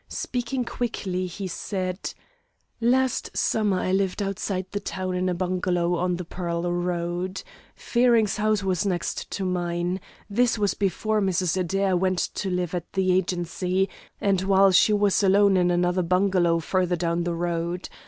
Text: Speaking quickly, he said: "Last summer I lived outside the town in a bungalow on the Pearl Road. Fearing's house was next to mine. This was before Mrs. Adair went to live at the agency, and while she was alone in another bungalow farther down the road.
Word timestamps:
Speaking 0.09 0.65
quickly, 0.65 1.27
he 1.27 1.45
said: 1.47 2.15
"Last 2.81 3.37
summer 3.37 3.79
I 3.79 3.91
lived 3.91 4.23
outside 4.23 4.65
the 4.71 4.79
town 4.79 5.13
in 5.13 5.29
a 5.29 5.35
bungalow 5.35 5.95
on 5.95 6.15
the 6.15 6.25
Pearl 6.25 6.73
Road. 6.73 7.43
Fearing's 7.75 8.37
house 8.37 8.63
was 8.63 8.83
next 8.83 9.29
to 9.29 9.45
mine. 9.45 9.99
This 10.27 10.57
was 10.57 10.73
before 10.73 11.21
Mrs. 11.21 11.55
Adair 11.55 11.95
went 11.95 12.17
to 12.17 12.49
live 12.49 12.73
at 12.73 12.91
the 12.93 13.11
agency, 13.13 13.89
and 14.19 14.41
while 14.41 14.71
she 14.71 14.91
was 14.91 15.21
alone 15.21 15.55
in 15.55 15.69
another 15.69 16.01
bungalow 16.01 16.57
farther 16.57 16.95
down 16.95 17.23
the 17.23 17.35
road. 17.35 17.87